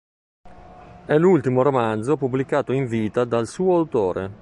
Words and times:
È 1.05 1.15
l'ultimo 1.15 1.61
romanzo 1.61 2.17
pubblicato 2.17 2.71
in 2.71 2.87
vita 2.87 3.23
dal 3.23 3.45
suo 3.47 3.75
autore. 3.75 4.39